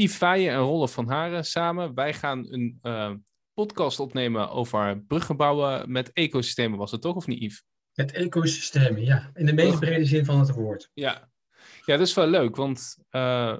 [0.00, 1.94] Yves Feijen en Rolf van Haren samen.
[1.94, 3.14] Wij gaan een uh,
[3.54, 7.64] podcast opnemen over bruggebouwen met ecosystemen, was het toch of niet, Yves?
[7.94, 9.30] Met ecosystemen, ja.
[9.34, 10.90] In de meest brede zin van het woord.
[10.94, 11.30] Ja,
[11.84, 13.56] ja dat is wel leuk, want uh,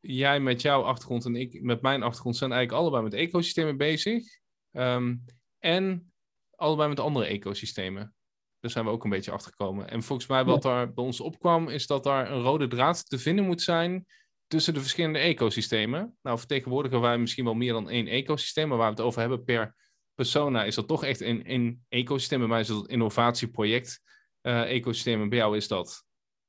[0.00, 4.24] jij met jouw achtergrond en ik met mijn achtergrond zijn eigenlijk allebei met ecosystemen bezig.
[4.72, 5.24] Um,
[5.58, 6.12] en
[6.54, 8.14] allebei met andere ecosystemen.
[8.60, 9.88] Daar zijn we ook een beetje achter gekomen.
[9.88, 13.18] En volgens mij wat daar bij ons opkwam, is dat daar een rode draad te
[13.18, 14.06] vinden moet zijn
[14.50, 16.16] tussen de verschillende ecosystemen.
[16.22, 19.44] Nou, vertegenwoordigen wij misschien wel meer dan één ecosysteem, maar waar we het over hebben
[19.44, 19.74] per
[20.14, 22.38] persona, is dat toch echt een, een ecosysteem.
[22.38, 24.00] Bij mij is dat innovatieproject
[24.42, 26.04] uh, ecosysteem en bij jou is dat?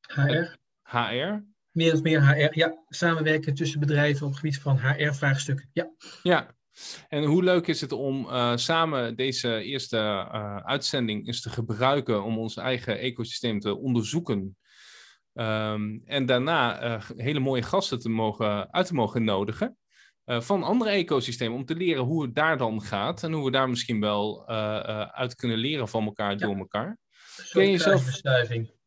[0.07, 0.55] HR.
[0.81, 1.43] HR?
[1.71, 2.83] Meer of meer HR, ja.
[2.87, 5.91] Samenwerken tussen bedrijven op het gebied van HR-vraagstukken, ja.
[6.23, 6.55] Ja,
[7.07, 12.23] en hoe leuk is het om uh, samen deze eerste uh, uitzending eens te gebruiken
[12.23, 14.57] om ons eigen ecosysteem te onderzoeken.
[15.33, 19.75] Um, en daarna uh, hele mooie gasten te mogen, uit te mogen nodigen
[20.25, 23.69] van andere ecosystemen om te leren hoe het daar dan gaat en hoe we daar
[23.69, 24.47] misschien wel
[25.11, 26.97] uit kunnen leren van elkaar door elkaar.
[27.51, 28.21] Kun je, jezelf...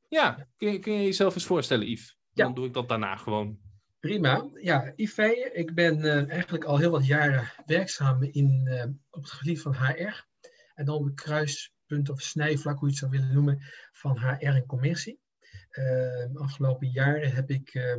[0.08, 2.16] ja, kun, je, kun je jezelf eens voorstellen, Yves?
[2.32, 2.54] Dan ja.
[2.54, 3.58] doe ik dat daarna gewoon.
[4.00, 4.50] Prima.
[4.54, 9.30] Ja, Yves ik ben uh, eigenlijk al heel wat jaren werkzaam in, uh, op het
[9.30, 10.24] gebied van HR.
[10.74, 14.46] En dan op het kruispunt of snijvlak, hoe je het zou willen noemen, van HR
[14.46, 15.18] en commercie.
[15.74, 17.96] De afgelopen jaren heb ik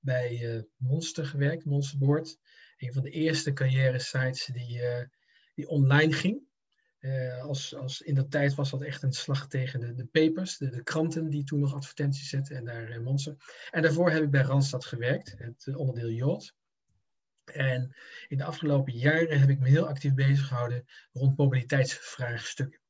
[0.00, 2.38] bij Monster gewerkt, Monsterboard.
[2.76, 4.80] Een van de eerste carrière sites die,
[5.54, 6.50] die online ging.
[7.02, 10.56] Uh, als, als in dat tijd was dat echt een slag tegen de, de papers,
[10.56, 13.36] de, de kranten die toen nog advertenties zetten en daar monster.
[13.70, 16.54] En daarvoor heb ik bij Randstad gewerkt, het onderdeel Yacht.
[17.44, 17.96] En
[18.28, 22.81] in de afgelopen jaren heb ik me heel actief bezig gehouden rond mobiliteitsvraagstukken.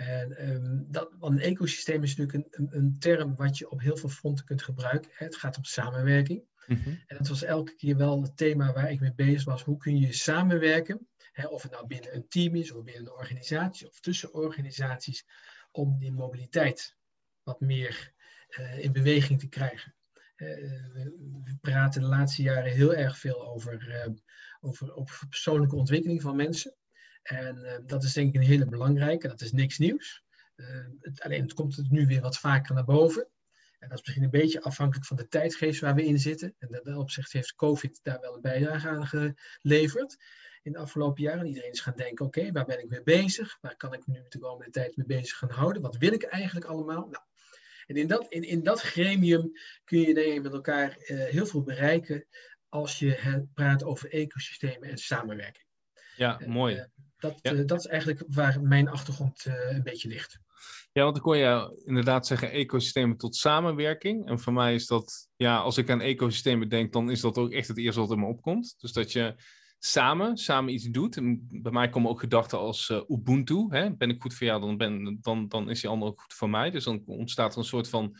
[0.00, 3.80] En um, dat, want een ecosysteem is natuurlijk een, een, een, term wat je op
[3.80, 5.10] heel veel fronten kunt gebruiken.
[5.14, 6.42] Het gaat om samenwerking.
[6.66, 7.02] Mm -hmm.
[7.06, 9.62] En dat was elke keer wel het thema waar ik mee bezig was.
[9.62, 11.08] Hoe kun je samenwerken
[11.48, 15.24] of het nou binnen een team is, of binnen een organisatie, of tussen organisaties,
[15.72, 16.96] om die mobiliteit
[17.42, 18.12] wat meer
[18.58, 19.94] uh, in beweging te krijgen.
[20.36, 20.48] Uh,
[21.44, 24.14] we praten de laatste jaren heel erg veel over, uh,
[24.60, 26.74] over, over persoonlijke ontwikkeling van mensen.
[27.30, 30.22] En dat is denk ik een hele belangrijke, dat is niks nieuws.
[31.00, 33.28] Het, alleen het komt het nu weer wat vaker naar boven.
[33.78, 36.54] En dat is misschien een beetje afhankelijk van de tijdgeest waar we in zitten.
[36.58, 40.16] En in dat opzicht heeft COVID daar wel een bijdrage aan geleverd
[40.62, 41.46] in de afgelopen jaren.
[41.46, 43.58] Iedereen is gaan denken, oké, waar ben ik mee bezig?
[43.60, 45.82] Waar kan ik nu de komende tijd mee bezig gaan houden?
[45.82, 47.08] Wat wil ik eigenlijk allemaal?
[47.08, 47.24] Nou,
[47.86, 49.52] en in dat, in, in dat gremium
[49.84, 52.26] kun je denk ik met elkaar uh, heel veel bereiken
[52.68, 55.66] als je praat over ecosystemen en samenwerking.
[56.16, 56.86] Ja, mooi.
[57.20, 57.52] Dat, ja.
[57.52, 60.38] Uh, dat is eigenlijk waar mijn achtergrond een beetje ligt.
[60.92, 64.28] Ja, want dan kon je inderdaad zeggen ecosystemen tot samenwerking.
[64.28, 67.52] En voor mij is dat, ja, als ik aan ecosystemen denk, dan is dat ook
[67.52, 68.74] echt het eerste wat in me opkomt.
[68.78, 69.34] Dus dat je
[69.78, 71.16] samen, samen iets doet.
[71.16, 73.66] En bij mij komen ook gedachten als uh, Ubuntu.
[73.68, 73.96] Hè?
[73.96, 76.50] Ben ik goed voor jou, dan, ben, dan, dan is die ander ook goed voor
[76.50, 76.70] mij.
[76.70, 78.16] Dus dan ontstaat er een soort van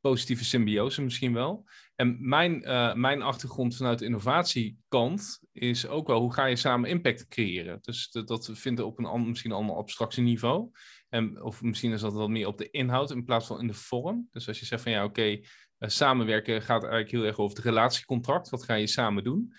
[0.00, 1.64] positieve symbiose misschien wel.
[2.02, 6.90] En mijn, uh, mijn achtergrond vanuit de innovatiekant is ook wel hoe ga je samen
[6.90, 7.78] impact creëren.
[7.80, 10.70] Dus dat, dat vinden op een misschien ander abstractieniveau.
[11.08, 13.74] En, of misschien is dat wel meer op de inhoud in plaats van in de
[13.74, 14.28] vorm.
[14.32, 15.38] Dus als je zegt van ja, oké, uh,
[15.78, 18.48] samenwerken gaat eigenlijk heel erg over het relatiecontract.
[18.48, 19.52] Wat ga je samen doen?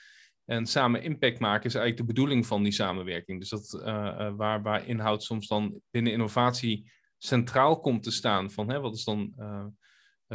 [0.46, 3.40] En samen impact maken is eigenlijk de bedoeling van die samenwerking.
[3.40, 8.52] Dus dat uh, waar, waar inhoud soms dan binnen innovatie centraal komt te staan.
[8.52, 9.34] Van hè, wat is dan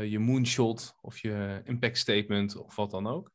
[0.05, 3.31] je moonshot of je impact statement of wat dan ook.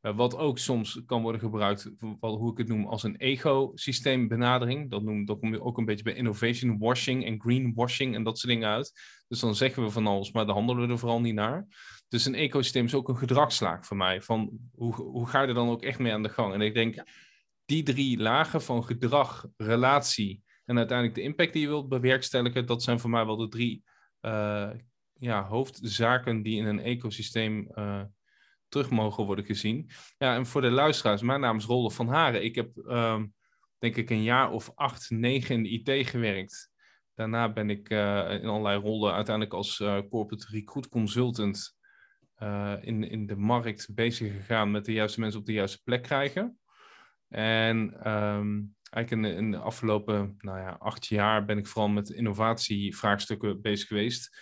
[0.00, 4.90] wat ook soms kan worden gebruikt, wat, hoe ik het noem, als een ecosysteembenadering.
[4.90, 8.38] Dat, noem, dat kom je ook een beetje bij innovation washing en greenwashing en dat
[8.38, 8.92] soort dingen uit.
[9.28, 11.66] Dus dan zeggen we van alles, maar dan handelen we er vooral niet naar.
[12.08, 14.22] Dus een ecosysteem is ook een gedragslaag voor mij.
[14.22, 16.54] Van hoe, hoe ga je er dan ook echt mee aan de gang?
[16.54, 17.02] En ik denk,
[17.64, 22.82] die drie lagen van gedrag, relatie en uiteindelijk de impact die je wilt bewerkstelligen, dat
[22.82, 23.84] zijn voor mij wel de drie
[24.20, 24.70] uh,
[25.18, 28.02] ja, hoofdzaken die in een ecosysteem uh,
[28.68, 29.90] terug mogen worden gezien.
[30.18, 32.44] Ja, en voor de luisteraars, mijn naam is Rolf van Haren.
[32.44, 33.22] Ik heb uh,
[33.78, 36.70] denk ik een jaar of acht, negen in de IT gewerkt.
[37.14, 39.76] Daarna ben ik uh, in allerlei rollen uiteindelijk als
[40.10, 41.76] corporate recruit consultant
[42.80, 46.58] in, in de markt bezig gegaan met de juiste mensen op de juiste plek krijgen.
[47.28, 52.10] En um, eigenlijk in, in, de afgelopen nou ja, acht jaar ben ik vooral met
[52.10, 54.38] innovatievraagstukken bezig geweest.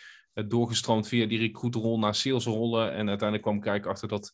[0.46, 2.92] Doorgestroomd via die recruitrol naar salesrollen.
[2.92, 4.32] En uiteindelijk kwam ik kijken achter dat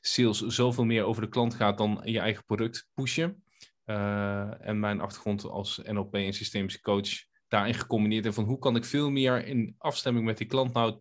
[0.00, 3.44] sales zoveel meer over de klant gaat dan je eigen product pushen.
[3.86, 7.08] Uh, en mijn achtergrond als NLP en systemische coach
[7.48, 8.26] daarin gecombineerd.
[8.26, 11.00] En van hoe kan ik veel meer in afstemming met die klant nou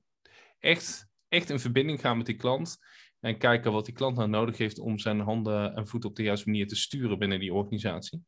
[0.59, 2.77] echt echt in verbinding gaan met die klant.
[3.19, 6.23] En kijken wat die klant nou nodig heeft om zijn handen en voeten op de
[6.23, 8.23] juiste manier te sturen binnen die organisatie.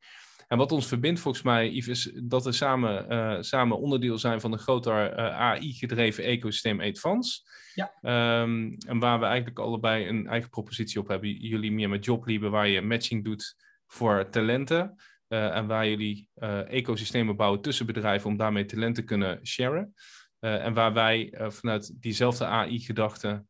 [0.52, 4.42] En wat ons verbindt volgens mij, Yves, is dat we samen, uh, samen onderdeel zijn
[4.42, 7.42] van een groter uh, AI-gedreven ecosysteem Advance.
[7.74, 8.42] Ja.
[8.42, 11.30] Um, en waar we eigenlijk allebei een eigen propositie op hebben.
[11.30, 13.56] Jullie meer met Jobliebe, waar je matching doet
[13.88, 14.96] voor talenten.
[15.28, 16.28] Uh, en waar jullie
[16.68, 19.94] ecosystemen bouwen tussen bedrijven om daarmee talenten te kunnen sharen.
[20.40, 23.46] en waar wij vanuit diezelfde AI-gedachte,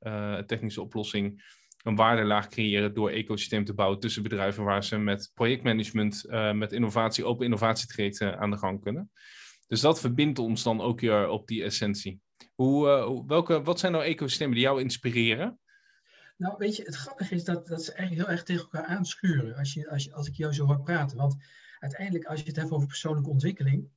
[0.46, 1.44] technische oplossing,
[1.84, 6.72] een waardelaag creëren door ecosysteem te bouwen tussen bedrijven waar ze met projectmanagement, uh, met
[6.72, 9.12] innovatie, open innovatietrajecten aan de gang kunnen.
[9.68, 12.22] Dus dat verbindt ons dan ook weer op die essentie.
[12.56, 15.60] Hoe, uh, welke, wat zijn nou ecosystemen die jou inspireren?
[16.38, 19.56] Nou, weet je, het grappige is dat, dat ze eigenlijk heel erg tegen elkaar aanschuren
[19.56, 21.18] als, je, als, ik jou zo hoor praten.
[21.18, 21.36] Want
[21.80, 23.90] uiteindelijk, als je het hebt over persoonlijke ontwikkeling,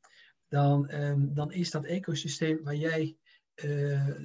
[0.49, 3.17] dan, um, dan is dat ecosysteem waar jij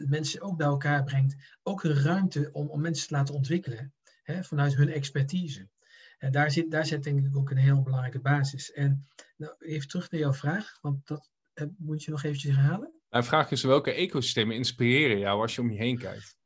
[0.08, 3.94] mensen ook bij elkaar brengt, ook een ruimte om, om mensen te laten ontwikkelen
[4.24, 5.70] hè, vanuit hun expertise.
[6.18, 8.72] En daar zit, daar zit denk ik ook een heel belangrijke basis.
[8.72, 12.94] En nou, even terug naar jouw vraag, want dat uh, moet je nog eventjes herhalen.
[13.10, 16.38] Mijn vraag is welke ecosystemen inspireren jou als je om je heen kijkt?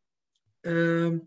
[0.61, 1.17] Uh,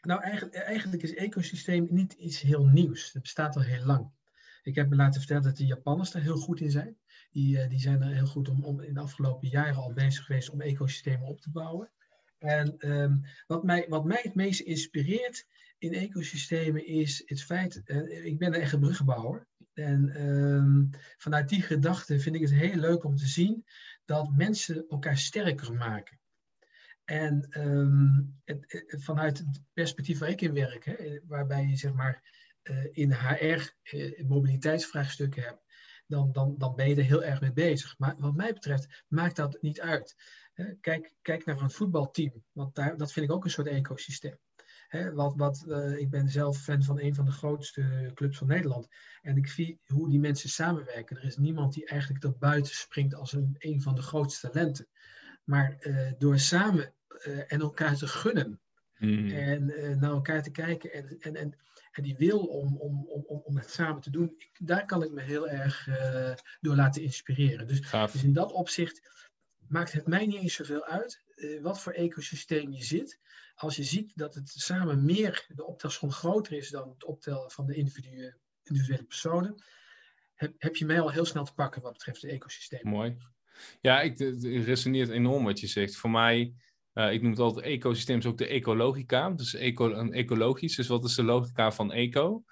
[0.00, 3.12] nou, eigenlijk, eigenlijk is ecosysteem niet iets heel nieuws.
[3.12, 4.12] Het bestaat al heel lang.
[4.62, 6.98] Ik heb me laten vertellen dat de Japanners daar heel goed in zijn.
[7.34, 10.24] Die, eh, die zijn er heel goed om, om in de afgelopen jaren al bezig
[10.24, 11.90] geweest om ecosystemen op te bouwen.
[12.38, 15.46] En um, wat, mij, wat mij het meest inspireert
[15.78, 19.46] in ecosystemen is het feit, uh, ik ben een echte bruggenbouwer.
[19.72, 23.64] En um, vanuit die gedachte vind ik het heel leuk om te zien
[24.04, 26.18] dat mensen elkaar sterker maken.
[27.04, 32.22] En um, het, vanuit het perspectief waar ik in werk, hè, waarbij je zeg maar
[32.62, 33.72] uh, in HR
[34.26, 35.63] mobiliteitsvraagstukken hebt,
[36.14, 37.98] dan, dan, dan ben je er heel erg mee bezig.
[37.98, 40.16] Maar wat mij betreft maakt dat niet uit.
[40.80, 44.38] Kijk, kijk naar een voetbalteam, want daar, dat vind ik ook een soort ecosysteem.
[45.14, 48.88] wat, wat, uh, ik ben zelf fan van een van de grootste clubs van Nederland.
[49.22, 51.16] En ik zie hoe die mensen samenwerken.
[51.16, 54.88] Er is niemand die eigenlijk er buiten springt als een, een van de grootste talenten.
[55.44, 56.94] Maar uh, door samen
[57.26, 58.60] uh, en elkaar te gunnen
[58.98, 59.30] mm.
[59.30, 59.66] en
[59.98, 61.54] naar elkaar te kijken en, en, en
[61.96, 65.10] en die wil om, om, om, om het samen te doen, ik, daar kan ik
[65.10, 67.66] me heel erg uh, door laten inspireren.
[67.66, 69.10] Dus, dus, in dat opzicht
[69.68, 73.20] maakt het mij niet eens zoveel uit uh, wat voor ecosysteem je zit.
[73.54, 77.66] Als je ziet dat het samen meer, de optelsom groter is dan het optellen van
[77.66, 79.64] de individuele, individuele personen,
[80.34, 82.88] heb, heb je mij al heel snel te pakken wat betreft het ecosysteem.
[82.88, 83.16] Mooi.
[83.80, 85.96] Ja, ik, het resoneert enorm wat je zegt.
[85.96, 86.54] Voor mij
[86.94, 89.30] uh, ik noem het altijd ecosysteem, is ook de ecologica.
[89.30, 92.44] Dus eco, een ecologisch, dus wat is de logica van eco?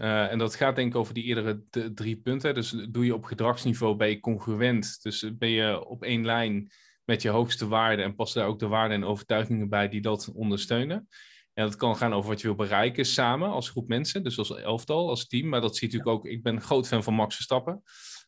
[0.00, 1.62] Uh, en dat gaat denk ik over die eerdere
[1.94, 2.54] drie punten.
[2.54, 5.02] Dus doe je op gedragsniveau, ben je congruent.
[5.02, 6.70] Dus ben je op één lijn
[7.04, 10.30] met je hoogste waarden en passen daar ook de waarden en overtuigingen bij die dat
[10.34, 11.08] ondersteunen.
[11.52, 14.56] En dat kan gaan over wat je wil bereiken samen als groep mensen, dus als
[14.56, 15.48] elftal, als team.
[15.48, 17.82] Maar dat zie je natuurlijk ook, ik ben een groot fan van Max Verstappen.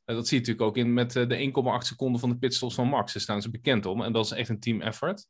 [0.06, 2.74] Uh, dat zie je natuurlijk ook in met uh, de 1,8 seconden van de pitstops
[2.74, 3.12] van Max.
[3.12, 4.02] Daar staan ze bekend om.
[4.02, 5.26] En dat is echt een team effort.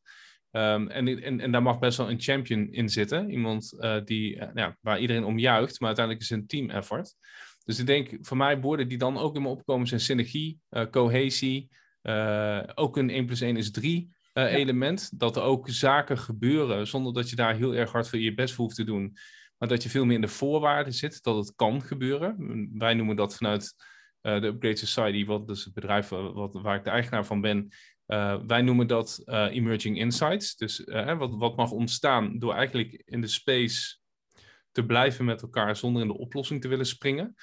[0.51, 3.31] Um, en, en, en daar mag best wel een champion in zitten.
[3.31, 7.15] Iemand uh, die, ja, waar iedereen om juicht, maar uiteindelijk is het een team effort.
[7.65, 10.61] Dus ik denk, voor mij woorden die dan ook in me opkomen zijn synergie,
[10.91, 11.71] cohesie.
[12.75, 14.49] ook een 1 plus 1 is 3 ja.
[14.49, 15.19] element.
[15.19, 18.55] Dat er ook zaken gebeuren zonder dat je daar heel erg hard voor je best
[18.55, 19.17] voor hoeft te doen.
[19.59, 22.37] Maar dat je veel meer in de voorwaarden zit, dat het kan gebeuren.
[22.79, 23.75] Wij noemen dat vanuit
[24.25, 27.69] de Upgrade Society, wat dus het bedrijf wat, waar ik de eigenaar van ben,
[28.07, 30.57] uh, wij noemen dat uh, emerging insights.
[30.57, 30.85] Dus
[31.19, 33.97] wat, wat mag ontstaan door eigenlijk in de space
[34.71, 37.35] te blijven met elkaar zonder in de oplossing te willen springen.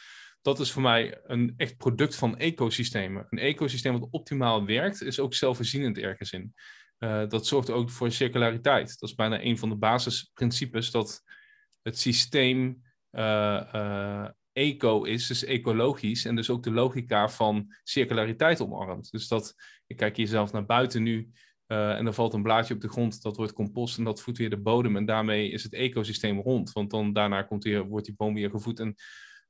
[0.41, 3.27] Dat is voor mij een echt product van ecosystemen.
[3.29, 6.53] Een ecosysteem wat optimaal werkt, is ook zelfvoorzienend ergens in.
[7.27, 9.00] dat zorgt ook voor circulariteit.
[9.00, 11.23] Dat is bijna een van de basisprincipes dat
[11.81, 12.81] het systeem
[14.53, 19.12] eco is, dus ecologisch, en dus ook de logica van circulariteit omarmt.
[19.12, 19.55] Dus dat,
[19.88, 21.31] ik kijk hier zelf naar buiten nu,
[21.67, 24.38] uh, en er valt een blaadje op de grond, dat wordt compost en dat voedt
[24.38, 24.96] weer de bodem.
[24.96, 28.50] En daarmee is het ecosysteem rond, want dan daarna komt weer, wordt die boom weer
[28.50, 28.96] gevoed en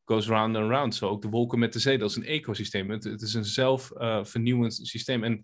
[0.04, 0.96] goes round and round.
[0.96, 2.90] Zo ook de wolken met de zee, dat is een ecosysteem.
[2.90, 5.24] Het, is een zelfvernieuwend uh, systeem.
[5.24, 5.44] En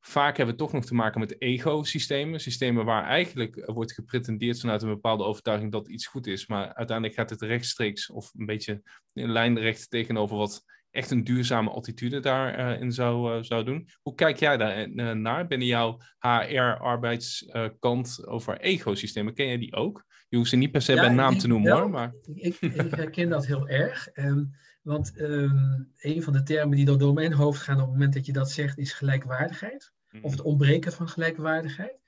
[0.00, 2.40] vaak hebben we toch nog te maken met ego-systemen.
[2.40, 6.46] Systemen waar eigenlijk wordt gepretendeerd vanuit een bepaalde overtuiging dat iets goed is.
[6.46, 11.70] Maar uiteindelijk gaat het rechtstreeks of een beetje in lijnrecht tegenover wat echt een duurzame
[11.70, 13.88] attitude daarin uh, zou, uh, zou doen.
[14.02, 19.34] Hoe kijk jij daar uh, naar binnen jouw HR-arbeidskant over ecosystemen?
[19.34, 20.08] Ken jij die ook?
[20.30, 21.90] Je hoeft ze niet per se ja, bij naam te noemen hoor.
[21.90, 22.14] Maar...
[22.34, 24.08] Ik, ik, herken dat heel erg.
[24.14, 28.12] Um, want um, een van de termen die door mijn hoofd gaan op het moment
[28.12, 29.92] dat je dat zegt, is gelijkwaardigheid.
[30.10, 30.24] Mm.
[30.24, 32.00] Of het ontbreken van gelijkwaardigheid.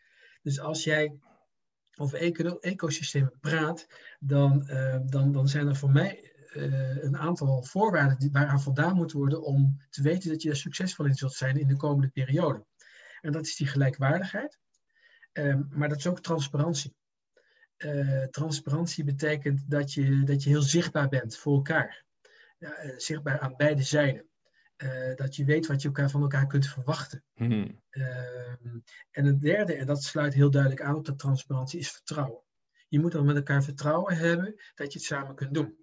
[0.43, 1.19] Dus als jij
[1.97, 3.87] over eco ecosystemen praat,
[4.21, 4.71] dan,
[5.07, 6.33] dan, dan zijn er voor mij
[7.01, 11.07] een aantal voorwaarden die, waaraan voldaan moet worden om te weten dat je er succesvol
[11.07, 12.65] in zult zijn in de komende periode.
[13.21, 14.59] En dat is die gelijkwaardigheid,
[15.69, 16.95] maar dat is ook transparantie.
[18.31, 22.05] Transparantie betekent dat je, dat je heel zichtbaar bent voor elkaar.
[22.59, 24.27] Ja, zichtbaar aan beide zijden.
[24.77, 27.25] Uh, dat je weet wat je elkaar van elkaar kunt verwachten.
[27.35, 27.81] Mm
[29.11, 32.43] en het derde, en dat sluit heel duidelijk aan op de transparantie, is vertrouwen.
[32.89, 35.77] Je moet dan met elkaar vertrouwen hebben dat je het samen kunt doen.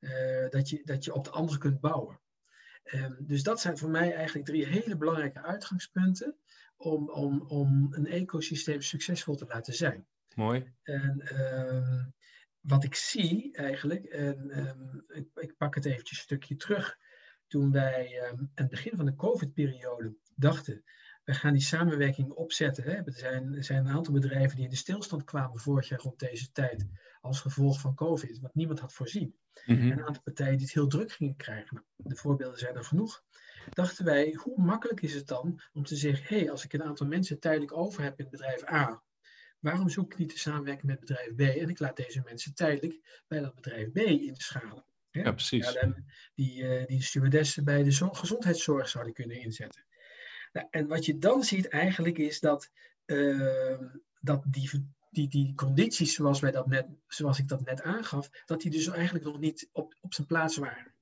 [0.00, 2.20] Uh, dat, je, dat je op de ander kunt bouwen.
[2.94, 6.36] Um, dus dat zijn voor mij eigenlijk drie hele belangrijke uitgangspunten
[6.76, 10.06] om, om, om een ecosysteem succesvol te laten zijn.
[10.38, 10.72] Mooi.
[10.82, 12.14] En um,
[12.60, 16.98] wat ik zie eigenlijk, en um, ik, ik, pak het eventjes een stukje terug
[17.46, 20.84] toen wij um, aan het begin van de COVID-periode dachten,
[21.24, 22.84] we gaan die samenwerking opzetten.
[22.84, 22.92] Hè.
[22.92, 26.18] Er, zijn, er zijn een aantal bedrijven die in de stilstand kwamen vorig jaar rond
[26.18, 26.86] deze tijd
[27.20, 29.36] als gevolg van COVID, wat niemand had voorzien.
[29.66, 29.80] Mhm.
[29.80, 31.74] En een aantal partijen die het heel druk gingen krijgen.
[31.74, 33.24] Nou, de voorbeelden zijn er genoeg.
[33.70, 36.82] Dachten wij, hoe makkelijk is het dan om te zeggen, hé, hey, als ik een
[36.82, 39.02] aantal mensen tijdelijk over heb in bedrijf A,
[39.60, 43.22] waarom zoek ik niet de samenwerking met bedrijf B en ik laat deze mensen tijdelijk
[43.28, 44.84] bij dat bedrijf B inschalen?
[45.10, 45.78] Ja, precies.
[46.34, 49.84] die, uh, die stewardessen bij de gezondheidszorg zouden kunnen inzetten.
[50.52, 52.70] Nou, en wat je dan ziet eigenlijk is dat,
[53.06, 53.80] uh,
[54.20, 58.60] dat die, die, die condities zoals, wij dat net, zoals ik dat net aangaf, dat
[58.60, 60.92] die dus eigenlijk nog niet op, op zijn plaats waren.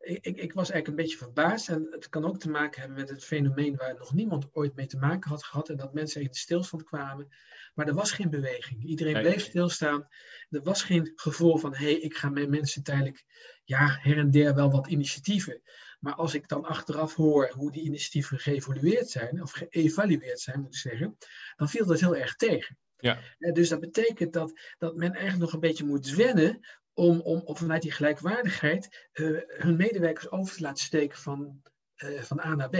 [0.00, 2.98] Ik, ik, ik, was eigenlijk een beetje verbaasd en het kan ook te maken hebben
[2.98, 6.20] met het fenomeen waar nog niemand ooit mee te maken had gehad en dat mensen
[6.20, 7.28] in de stilstand kwamen
[7.74, 8.84] maar er was geen beweging.
[8.84, 10.08] Iedereen bleef stilstaan.
[10.50, 13.24] Er was geen gevoel van, hé, hey, ik ga mijn mensen tijdelijk,
[13.64, 15.62] ja, her en der wel wat initiatieven.
[16.00, 20.74] Maar als ik dan achteraf hoor hoe die initiatieven geëvolueerd zijn, of geëvalueerd zijn, moet
[20.74, 21.16] ik zeggen,
[21.56, 22.78] dan viel dat heel erg tegen.
[22.96, 23.18] Ja.
[23.38, 26.60] Dus dat betekent dat, dat men eigenlijk nog een beetje moet zwennen
[26.94, 31.62] om, om, om vanuit die gelijkwaardigheid uh, hun medewerkers over te laten steken van,
[31.96, 32.76] uh, van A naar B.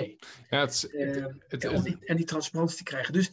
[0.50, 3.12] Ja, het, uh, het, en, die, en die transparantie te krijgen.
[3.12, 3.30] Dus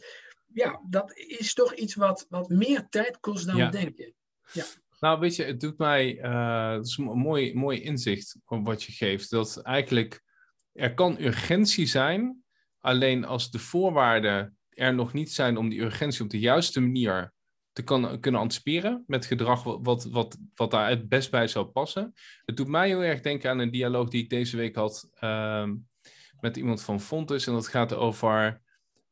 [0.52, 4.14] ja, dat is toch iets wat, wat meer tijd kost dan we denken.
[4.52, 4.64] Ja.
[5.00, 6.08] Nou, weet je, het doet mij,
[6.76, 9.30] het is een mooi, mooi inzicht wat je geeft.
[9.30, 10.22] Dat eigenlijk
[10.72, 12.42] er kan urgentie zijn,
[12.78, 17.32] alleen als de voorwaarden er nog niet zijn om die urgentie op de juiste manier
[17.78, 22.14] te kan, kunnen anticiperen met gedrag wat, wat, wat daar het best bij zou passen.
[22.44, 25.68] Het doet mij heel erg denken aan een dialoog die ik deze week had uh,
[26.40, 27.46] met iemand van Fontes.
[27.46, 28.62] En dat gaat over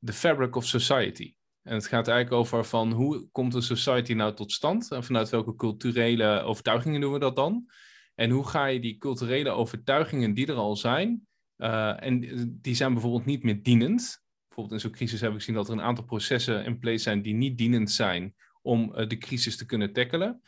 [0.04, 1.34] the fabric of society.
[1.62, 4.90] En het gaat eigenlijk over van hoe komt een society nou tot stand?
[4.90, 7.70] En vanuit welke culturele overtuigingen doen we dat dan?
[8.14, 11.26] En hoe ga je die culturele overtuigingen die er al zijn,
[11.58, 12.20] uh, en
[12.60, 14.24] die zijn bijvoorbeeld niet meer dienend.
[14.48, 17.22] Bijvoorbeeld in zo'n crisis hebben we gezien dat er een aantal processen in place zijn
[17.22, 18.34] die niet dienend zijn
[18.66, 20.42] om uh, de crisis te kunnen tackelen.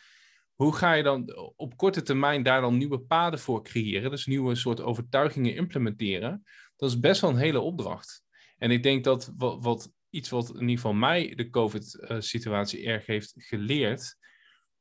[0.54, 4.10] Hoe ga je dan op korte termijn daar dan nieuwe paden voor creëren?
[4.10, 6.44] Dus nieuwe soort overtuigingen implementeren.
[6.76, 8.22] Dat is best wel een hele opdracht.
[8.58, 13.32] En ik denk dat wat, iets wat in ieder geval mij de COVID-situatie erg heeft
[13.36, 14.16] geleerd,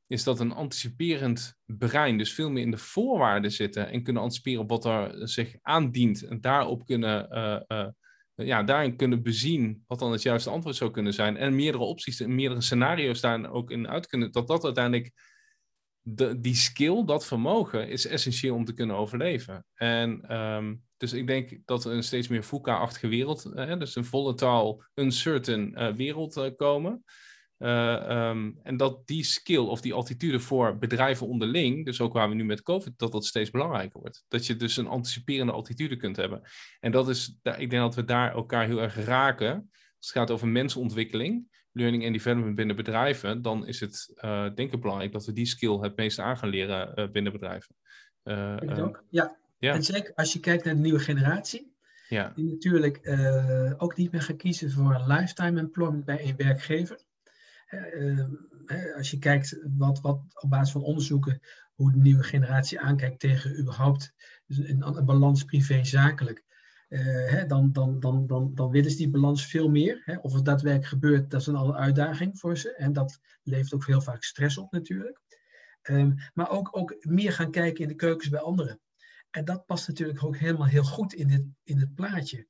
[0.08, 4.62] is dat een anticiperend brein, dus veel meer in de voorwaarden zitten en kunnen anticiperen
[4.62, 7.88] op wat er zich aandient en daarop kunnen, uh, uh,
[8.46, 12.20] ja, daarin kunnen bezien wat dan het juiste antwoord zou kunnen zijn en meerdere opties
[12.20, 15.12] en meerdere scenario's daar ook in uit kunnen, dat dat uiteindelijk
[16.01, 19.65] de, die skill, dat vermogen, is essentieel om te kunnen overleven.
[19.74, 24.06] En um, dus ik denk dat we een steeds meer VUCA-achtige wereld, uh, dus een
[24.06, 27.03] volatile, uncertain uh, wereld uh, komen.
[27.60, 32.36] Um, en dat die skill of die attitude voor bedrijven onderling, dus ook waar we
[32.36, 34.26] nu met COVID, dat dat steeds belangrijker wordt.
[34.28, 36.42] Dat je dus een anticiperende attitude kunt hebben.
[36.80, 39.70] En dat is, ik denk dat we daar elkaar heel erg raken.
[39.98, 44.14] Als het gaat over mensontwikkeling, learning en development binnen bedrijven, dan is het
[44.56, 47.76] denk ik belangrijk dat we die skill het meest aan gaan leren binnen bedrijven.
[48.60, 49.38] ik ook, ja.
[49.60, 49.74] Ja.
[49.74, 51.76] En zeker als je kijkt naar de nieuwe generatie,
[52.10, 52.32] ja.
[52.36, 57.06] die natuurlijk uh, ook niet meer gaan kiezen voor een lifetime employment bij een werkgever.
[57.70, 61.40] Uh, als je kijkt wat, wat op basis van onderzoeken,
[61.74, 64.14] hoe de nieuwe generatie aankijkt tegen überhaupt
[64.48, 66.46] een, balans privé-zakelijk.
[66.90, 70.02] Uh, dan, dan, dan, dan, dan willen ze die balans veel meer.
[70.06, 70.18] Hè.
[70.18, 72.76] Of het daadwerkelijk gebeurt, dat is een andere uitdaging voor ze.
[72.76, 75.22] En dat levert ook heel vaak stress op natuurlijk.
[75.84, 78.80] Um, maar ook, ook meer gaan kijken in de keukens bij anderen.
[79.29, 82.48] En dat past natuurlijk ook helemaal heel goed in, dit, in het plaatje.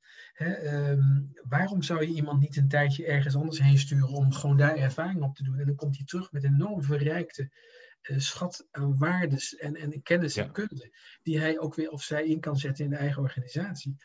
[0.62, 4.76] um, waarom zou je iemand niet een tijdje ergens anders heen sturen om gewoon daar
[4.76, 5.58] ervaring op te doen?
[5.58, 7.50] En dan komt hij terug met een enorm verrijkte
[8.02, 12.26] uh, schat aan waardes en, en kennis en kunde, die hij ook weer of zij
[12.26, 13.96] in kan zetten in de eigen organisatie.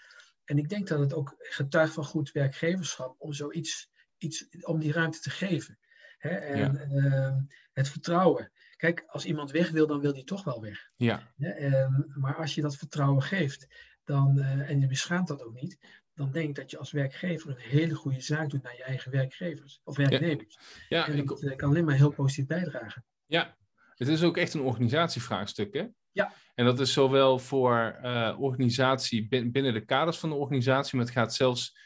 [0.45, 4.91] En ik denk dat het ook getuigt van goed werkgeverschap om zoiets, iets, om die
[4.91, 5.79] ruimte te geven.
[6.17, 6.29] Hè?
[6.29, 7.41] En ehm,
[7.73, 8.51] het vertrouwen.
[8.83, 10.89] Kijk, als iemand weg wil, dan wil die toch wel weg.
[10.95, 11.33] Ja.
[11.39, 13.67] Ehm, maar als je dat vertrouwen geeft,
[14.03, 15.77] dan, eh, en je beschaamt dat ook niet,
[16.13, 19.11] dan denk ik dat je als werkgever een hele goede zaak doet naar je eigen
[19.11, 20.57] werkgevers of werknemers.
[20.89, 23.05] Ja, en ik, dat eh, kan alleen maar heel positief bijdragen.
[23.25, 23.57] ja,
[23.95, 25.85] het is ook echt een organisatievraagstuk, hè?
[26.11, 26.33] Ja.
[26.55, 31.05] En dat is zowel voor eh, organisatie bin- binnen de kaders van de organisatie, maar
[31.05, 31.77] het gaat zelfs.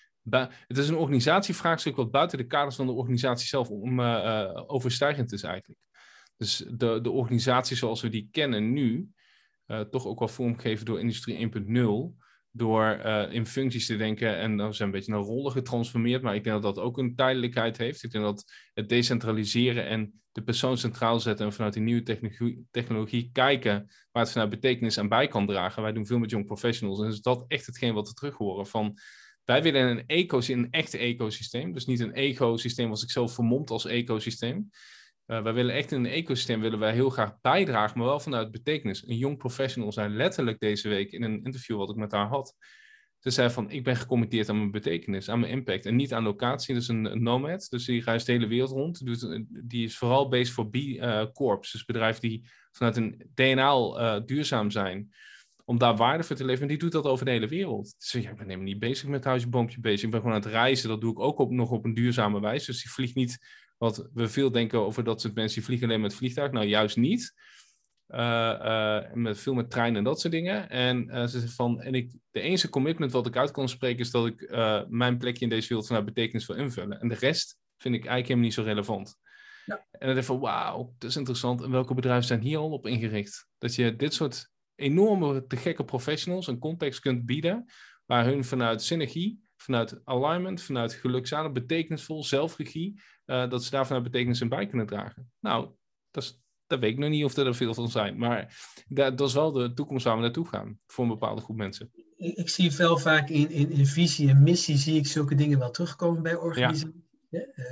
[0.67, 4.01] Het is een organisatievraagstuk wat buiten de kaders van de organisatie zelf om,
[4.67, 5.79] overstijgend is eigenlijk.
[6.37, 9.09] Dus de, de organisatie zoals we die kennen nu,
[9.65, 12.15] eh, toch ook wel vormgegeven door Industrie 1.0,
[12.51, 16.35] door eh, in functies te denken en dan zijn een beetje naar rollen getransformeerd, maar
[16.35, 18.03] ik denk dat dat ook een tijdelijkheid heeft.
[18.03, 22.65] Ik denk dat het decentraliseren en de persoon centraal zetten en vanuit die nieuwe technologie,
[22.71, 25.81] technologie kijken waar het vanuit betekenis aan bij kan dragen.
[25.81, 28.67] Wij doen veel met young professionals en is dat echt hetgeen wat we terug horen
[28.67, 28.97] van
[29.43, 33.69] wij willen een ecosysteem, een echt ecosysteem, dus niet een ecosysteem als ik zelf vermomd
[33.69, 34.69] als ecosysteem.
[35.27, 38.51] Uh, wij willen echt in een ecosysteem willen wij heel graag bijdragen, maar wel vanuit
[38.51, 39.07] betekenis.
[39.07, 42.55] Een young professional zei letterlijk deze week in een interview wat ik met haar had.
[43.19, 45.85] Ze zei van, ik ben gecommitteerd aan mijn betekenis, aan mijn impact.
[45.85, 47.67] En niet aan locatie, dus een, een nomad.
[47.69, 49.01] Dus die reist de hele wereld rond.
[49.47, 51.71] Die is vooral bezig voor B-corps.
[51.71, 55.13] dus bedrijven die vanuit een DNA uh, duurzaam zijn.
[55.65, 56.69] Om daar waarde voor te leveren.
[56.69, 57.95] En die doet dat over de hele wereld.
[57.97, 60.03] Dus ja, ik ben helemaal niet bezig met huisje, boompje bezig.
[60.03, 60.89] Ik ben gewoon aan het reizen.
[60.89, 62.65] Dat doe ik ook nog op een duurzame wijze.
[62.65, 63.37] Dus die vliegt niet
[63.77, 66.51] wat we veel denken over dat soort mensen die vliegen alleen met vliegtuig.
[66.51, 67.33] Nou, juist niet.
[68.07, 70.69] Uh, uh, met veel met treinen en dat soort dingen.
[70.69, 74.11] En uh, ze van, en ik, de enige commitment wat ik uit kan spreken is
[74.11, 74.49] dat ik
[74.89, 76.99] mijn plekje in deze wereld vanuit betekenis wil invullen.
[76.99, 79.15] En de rest vind ik eigenlijk helemaal niet zo relevant.
[79.65, 79.75] Ja.
[79.75, 81.61] En dan denk ik van, wauw, dat is interessant.
[81.61, 83.47] En welke bedrijven zijn hier al op ingericht?
[83.57, 87.65] Dat je dit soort enorme, te gekke professionals een context kunt bieden,
[88.05, 94.41] waar hun vanuit synergie, vanuit alignment, vanuit gelukzalig, betekenisvol, zelfregie, dat ze daar vanuit betekenis
[94.41, 95.31] in bij kunnen dragen.
[95.39, 95.69] Nou,
[96.11, 98.17] dat is dat weet ik nog niet of er veel van zijn.
[98.17, 100.79] Maar dat, dat is wel de toekomst waar we naartoe gaan.
[100.85, 101.89] Voor een bepaalde groep mensen.
[102.15, 105.59] Ik, ik zie wel vaak in, in, in, visie en missie zie ik zulke dingen
[105.59, 106.89] wel terugkomen bij organisaties.
[107.29, 107.45] Ja.
[107.55, 107.65] Uh,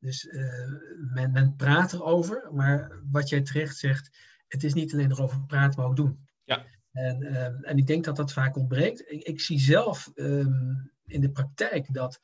[0.00, 0.42] dus uh,
[1.12, 2.48] men, men praat erover.
[2.52, 4.16] Maar wat jij terecht zegt,
[4.48, 6.28] het is niet alleen erover praten, maar ook doen.
[6.44, 6.64] Ja.
[6.92, 9.10] En, uh, en ik denk dat dat vaak ontbreekt.
[9.10, 12.20] Ik, ik zie zelf um, in de praktijk dat,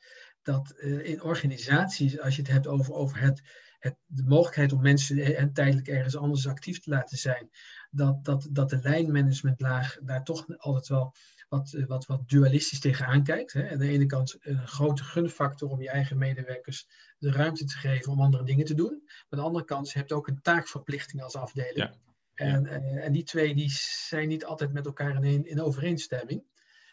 [0.47, 3.41] dat uh, in organisaties, als je het hebt over, over het
[3.79, 7.49] het, de mogelijkheid om mensen en tijdelijk ergens anders actief te laten zijn,
[7.91, 11.13] dat, dat, dat de lijnmanagementlaag daar toch altijd wel
[11.49, 13.53] wat, wat, wat dualistisch tegenaan kijkt.
[13.53, 13.69] Hè.
[13.69, 18.11] Aan de ene kant een grote gunfactor om je eigen medewerkers de ruimte te geven
[18.11, 19.03] om andere dingen te doen.
[19.29, 21.77] Aan de andere kant, je hebt ook een taakverplichting als afdeling.
[21.77, 21.93] Ja.
[22.33, 22.65] En,
[23.01, 23.71] en die twee die
[24.07, 26.43] zijn niet altijd met elkaar in, in overeenstemming.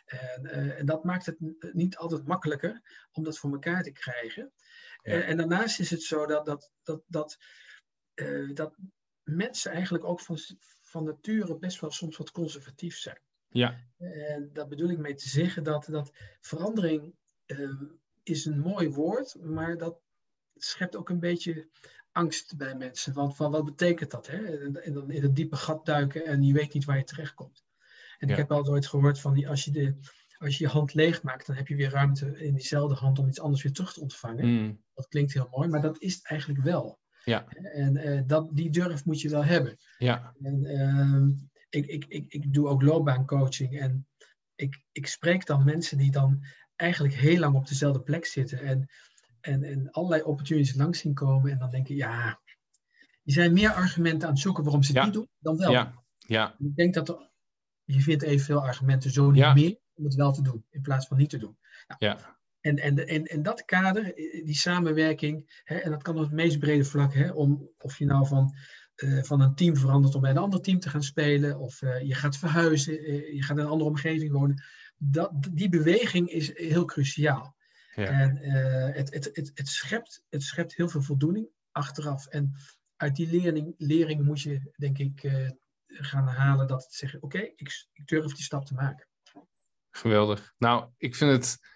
[0.05, 1.37] En, uh, en dat maakt het
[1.73, 4.53] niet altijd makkelijker om dat voor elkaar te krijgen.
[5.03, 5.13] Ja.
[5.13, 7.39] En, en, daarnaast is het zo dat, dat, dat, dat,
[8.15, 8.77] uh, dat
[9.23, 10.39] mensen eigenlijk ook van,
[10.83, 13.21] van nature best wel soms wat conservatief zijn.
[13.49, 13.81] Ja.
[13.99, 17.15] En daar bedoel ik mee te zeggen dat, dat verandering
[17.47, 17.81] uh,
[18.23, 20.01] is een mooi woord, maar dat
[20.55, 21.69] schept ook een beetje
[22.13, 23.13] angst bij mensen.
[23.13, 24.27] Want van wat betekent dat?
[24.27, 24.59] Hè?
[24.81, 27.65] En dan in het diepe gat duiken en je weet niet waar je terechtkomt.
[28.25, 28.37] En ja.
[28.37, 29.97] ik heb altijd ooit gehoord van die, als je de
[30.39, 33.29] als je je hand leeg maakt, dan heb je weer ruimte in diezelfde hand om
[33.29, 34.47] iets anders weer terug te ontvangen.
[34.47, 34.83] Mm.
[34.95, 36.99] Dat klinkt heel mooi, maar dat is het eigenlijk wel.
[37.25, 37.47] Ja.
[37.49, 39.77] En uh, dat, die durf moet je wel hebben.
[39.99, 40.35] Ja.
[40.43, 44.07] En, uh, ik, ik, ik, ik doe ook loopbaancoaching en
[44.55, 46.45] ik, ik spreek dan mensen die dan
[46.77, 48.89] eigenlijk heel lang op dezelfde plek zitten en,
[49.41, 52.41] en, en allerlei opportunities langs zien komen en dan denken, ja,
[53.25, 55.05] er zijn meer argumenten aan het zoeken waarom ze het ja.
[55.05, 55.73] niet doen dan wel.
[55.73, 56.03] Ja.
[56.19, 56.55] Ja.
[56.59, 57.33] Ik denk dat er,
[57.85, 59.55] je vindt evenveel argumenten zo niet Ja.
[59.55, 61.57] meer om het wel te doen, in plaats van niet te doen.
[61.87, 62.39] Nou, Ja.
[62.61, 66.59] En, en, en, en dat kader, die samenwerking, hè, en dat kan op het meest
[66.59, 68.55] brede vlak, hè, om, of je nou van,
[68.97, 72.01] uh, van een team verandert om bij een ander team te gaan spelen, of uh,
[72.03, 74.63] je gaat verhuizen, uh, je gaat in een andere omgeving wonen.
[74.97, 77.57] Dat, die beweging is heel cruciaal.
[77.95, 78.05] Ja.
[78.05, 78.37] En
[78.93, 82.27] het, het, het, het, schept, het schept heel veel voldoening achteraf.
[82.27, 82.53] En
[82.97, 85.23] uit die lering, lering moet je, denk ik,
[86.01, 89.07] gaan halen dat het zeggen, oké, ik, ik durf die stap te maken.
[89.91, 90.53] Geweldig.
[90.59, 91.73] Nou, ik vind het.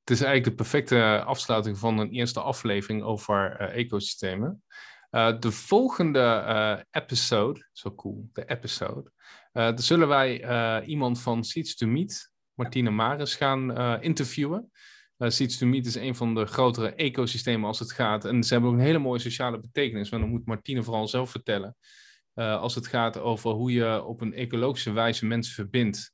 [0.00, 4.62] Het is eigenlijk de perfecte afsluiting van een eerste aflevering over uh, ecosystemen.
[5.10, 9.12] Uh, de volgende uh, episode, zo cool, de episode.
[9.52, 14.70] dan zullen wij iemand van Seeds to Meet, Martine Maris, gaan interviewen.
[15.18, 18.24] Seeds to Meet is een van de grotere ecosystemen als het gaat.
[18.24, 20.10] En ze hebben ook een hele mooie sociale betekenis.
[20.10, 21.76] Maar dan moet Martine vooral zelf vertellen.
[22.34, 26.12] Als het gaat over hoe je op een ecologische wijze mensen verbindt.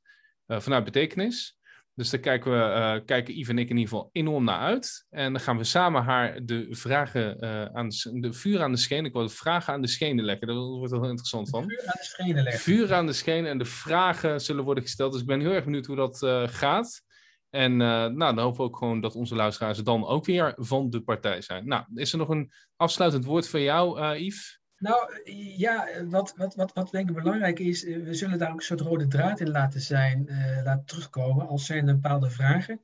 [0.51, 1.59] Uh, vanuit betekenis.
[1.93, 5.05] Dus daar kijken, we, uh, kijken Yves en ik in ieder geval enorm naar uit.
[5.09, 7.41] En dan gaan we samen haar de vragen
[7.75, 9.05] aan de, de, vuur aan de schenen.
[9.05, 10.47] Ik wil de vragen aan de schenen leggen.
[10.47, 11.63] Daar wordt wel heel interessant van.
[11.63, 12.61] Vuur aan de schenen leggen.
[12.61, 15.11] Vuur aan de schenen en de vragen zullen worden gesteld.
[15.11, 16.17] Dus ik ben heel erg benieuwd hoe dat
[16.51, 17.01] gaat.
[17.49, 21.01] En nou, dan hopen we ook gewoon dat onze luisteraars dan ook weer van de
[21.01, 21.67] partij zijn.
[21.67, 24.60] Nou, is er nog een afsluitend woord van jou, Yves?
[24.81, 28.57] Nou ja, wat, wat, wat, wat denk ik belangrijk is, eh, we zullen daar ook
[28.57, 32.81] een soort rode draad in laten zijn, uh, laten terugkomen als zijn er bepaalde vragen.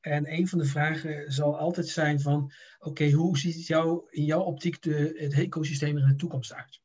[0.00, 4.40] En een van de vragen zal altijd zijn van, oké, hoe ziet jou, in jouw
[4.40, 6.80] optiek de, het ecosysteem er in de toekomst uit?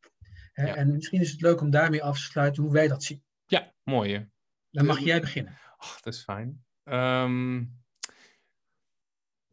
[0.53, 0.75] Ja.
[0.75, 3.23] En misschien is het leuk om daarmee af te sluiten hoe wij dat zien.
[3.45, 4.29] Ja, mooi.
[4.71, 5.59] Dan mag jij beginnen.
[5.77, 6.65] Oh, dat is fijn.
[6.83, 7.82] Um,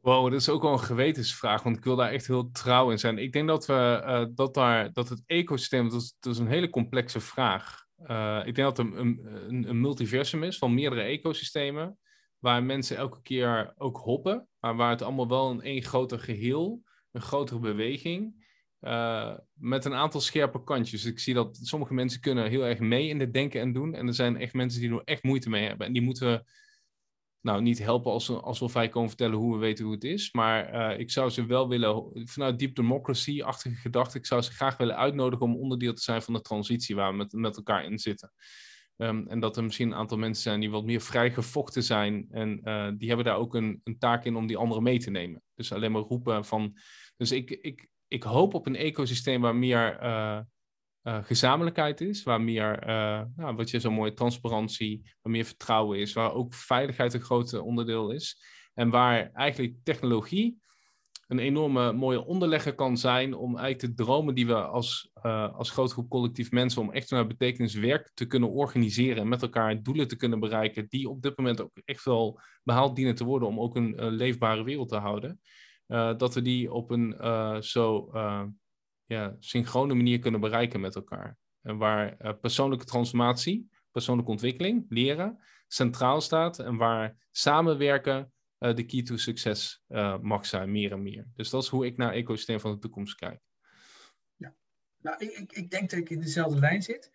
[0.01, 2.99] Wow, dat is ook wel een gewetensvraag, want ik wil daar echt heel trouw in
[2.99, 3.19] zijn.
[3.19, 7.21] Ik denk dat, we, uh, dat, daar, dat het ecosysteem, dat is, een hele complexe
[7.21, 7.85] vraag.
[8.07, 11.99] Uh, ik denk dat het een, een, een, multiversum is van meerdere ecosystemen,
[12.39, 16.83] waar mensen elke keer ook hoppen, maar waar het allemaal wel een één groter geheel,
[17.13, 18.47] een grotere beweging,
[18.81, 21.05] uh, met een aantal scherpe kantjes.
[21.05, 24.07] Ik zie dat sommige mensen kunnen heel erg mee in het denken en doen, en
[24.07, 25.87] er zijn echt mensen die er echt moeite mee hebben.
[25.87, 26.45] En die moeten
[27.41, 30.33] nou, niet helpen als, als we vrij komen vertellen hoe we weten hoe het is.
[30.33, 34.77] Maar uh, ik zou ze wel willen, vanuit deep democracy-achtige gedachte, ik zou ze graag
[34.77, 37.99] willen uitnodigen om onderdeel te zijn van de transitie waar we met, met elkaar in
[37.99, 38.33] zitten.
[38.97, 42.27] Um, en dat er misschien een aantal mensen zijn die wat meer vrijgevochten zijn.
[42.31, 45.11] En uh, die hebben daar ook een, een taak in om die anderen mee te
[45.11, 45.43] nemen.
[45.55, 46.77] Dus alleen maar roepen van.
[47.17, 50.39] Dus ik, ik, ik hoop op een ecosysteem waar meer uh,
[51.03, 55.99] uh, gezamenlijkheid is, waar meer, uh, nou, wat je zo mooi, transparantie, waar meer vertrouwen
[55.99, 58.45] is, waar ook veiligheid een groot onderdeel is.
[58.75, 60.59] En waar eigenlijk technologie
[61.27, 65.11] een enorme mooie onderlegger kan zijn om eigenlijk de dromen die we als,
[65.53, 69.43] als grote groep collectief mensen, om echt naar betekenis werk te kunnen organiseren en met
[69.43, 73.25] elkaar doelen te kunnen bereiken, die op dit moment ook echt wel behaald dienen te
[73.25, 75.41] worden om ook een leefbare wereld te houden.
[76.17, 77.15] dat we die op een
[77.63, 78.11] zo
[79.11, 81.37] ja, synchrone manier kunnen bereiken met elkaar.
[81.63, 88.85] En waar uh, persoonlijke transformatie, persoonlijke ontwikkeling, leren centraal staat en waar samenwerken uh, de
[88.85, 91.27] key to succes uh, mag zijn, meer en meer.
[91.35, 93.41] Dus dat is hoe ik naar ecosysteem van de toekomst kijk.
[94.37, 94.55] Ja,
[95.03, 97.11] nou, ik, ik, ik denk dat ik in dezelfde lijn zit.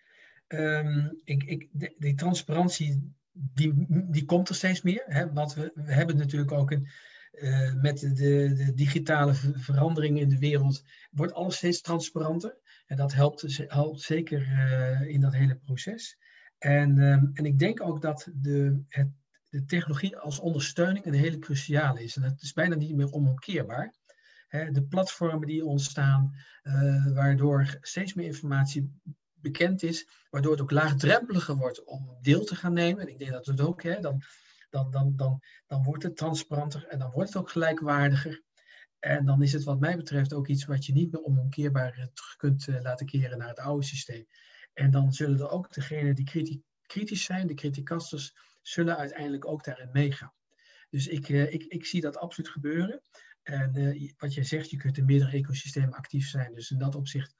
[0.47, 5.03] Um, ik, ik, de, die transparantie, die, die komt er steeds meer.
[5.05, 5.33] Hè?
[5.33, 6.87] Want we, we hebben natuurlijk ook een
[7.37, 8.13] uh, met de,
[8.53, 12.57] de, digitale veranderingen in de wereld wordt alles steeds transparanter.
[12.85, 16.17] En dat helpt, helpt zeker uh, in dat hele proces.
[16.57, 19.09] En, um, en ik denk ook dat de, het,
[19.49, 22.15] de technologie als ondersteuning een hele cruciale is.
[22.15, 23.93] En dat is bijna niet meer onomkeerbaar.
[24.49, 28.99] De platformen die ontstaan, uh, waardoor steeds meer informatie
[29.33, 33.01] bekend is, waardoor het ook laagdrempeliger wordt om deel te gaan nemen.
[33.01, 34.21] En ik denk dat het ook, hè, dan,
[34.75, 38.43] dan, dan, dan, dan wordt het transparanter en dan wordt het ook gelijkwaardiger.
[38.99, 42.35] En dan is het wat mij betreft ook iets wat je niet meer onomkeerbaar terug
[42.37, 44.27] kunt uh, laten keren naar het oude systeem.
[44.73, 49.63] En dan zullen er ook degenen die kriti kritisch zijn, de criticasters, zullen uiteindelijk ook
[49.63, 50.33] daarin meegaan.
[50.89, 53.01] Dus ik, uh, ik, ik zie dat absoluut gebeuren.
[53.43, 53.73] En
[54.17, 56.53] wat jij zegt, je kunt in meerdere ecosystemen actief zijn.
[56.53, 57.35] Dus in dat opzicht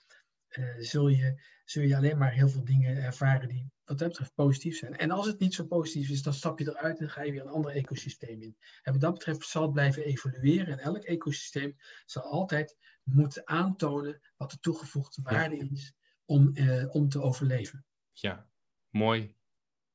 [0.77, 4.77] zul, je, zul je alleen maar heel veel dingen ervaren die wat dat betreft positief
[4.77, 4.97] zijn.
[4.97, 7.41] En als het niet zo positief is, dan stap je eruit en ga je weer
[7.41, 8.57] een ander ecosysteem in.
[8.83, 10.67] En wat dat betreft zal het blijven evolueren.
[10.67, 15.67] En elk ecosysteem zal altijd moeten aantonen wat de toegevoegde waarde ja.
[15.71, 15.93] is
[16.25, 17.85] om, uh, om te overleven.
[18.11, 18.49] Ja,
[18.89, 19.35] mooi.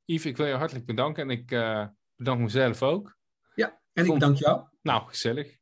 [0.04, 3.18] Yves, ik wil je hartelijk bedanken en ik uh, bedank mezelf ook.
[3.54, 4.68] Ja, en ik bedank jou.
[4.82, 5.58] Nou, gezellig.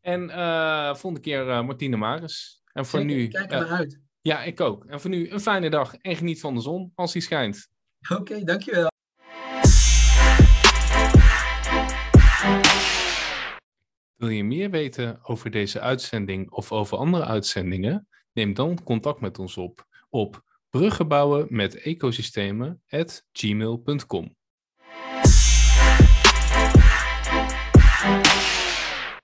[0.00, 2.62] En uh, volgende keer Martine Maris.
[2.72, 3.28] En voor Zeker, nu.
[3.28, 4.03] Kijk er naar uit.
[4.26, 4.84] Ja, ik ook.
[4.84, 7.68] En voor nu een fijne dag en geniet van de zon als die schijnt.
[8.10, 8.88] Oké, okay, dankjewel.
[14.16, 18.08] Wil je meer weten over deze uitzending of over andere uitzendingen?
[18.32, 24.36] Neem dan contact met ons op op bruggenbouwen met ecosystemen@gmail.com.